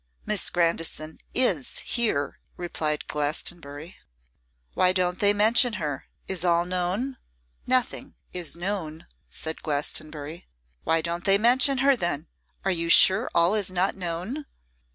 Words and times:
'Miss 0.25 0.49
Grandison 0.49 1.19
is 1.35 1.77
here,' 1.85 2.39
replied 2.57 3.07
Glastonbury. 3.07 3.97
'Why 4.73 4.93
don't 4.93 5.19
they 5.19 5.31
mention 5.31 5.73
her? 5.73 6.07
Is 6.27 6.43
all 6.43 6.65
known?' 6.65 7.17
'Nothing 7.67 8.15
is 8.33 8.55
known,' 8.55 9.05
said 9.29 9.61
Glastonbury. 9.61 10.47
'Why 10.85 11.01
don't 11.01 11.25
they 11.25 11.37
mention 11.37 11.79
her, 11.85 11.95
then? 11.95 12.25
Are 12.65 12.71
you 12.71 12.89
sure 12.89 13.29
all 13.35 13.53
is 13.53 13.69
not 13.69 13.95
known? 13.95 14.47